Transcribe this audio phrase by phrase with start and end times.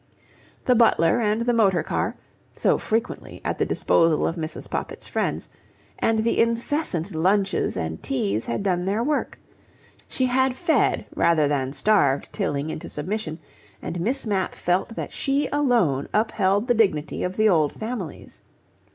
[0.65, 2.15] The butler and the motor car
[2.55, 4.67] (so frequently at the disposal of Mrs.
[4.67, 5.47] Poppit's friends)
[5.99, 9.37] and the incessant lunches and teas had done their work;
[10.07, 13.37] she had fed rather than starved Tilling into submission,
[13.79, 18.41] and Miss Mapp felt that she alone upheld the dignity of the old families.